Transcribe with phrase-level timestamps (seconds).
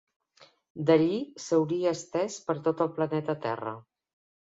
[0.87, 3.79] D'allí s'hauria estès per tot el planeta Terra.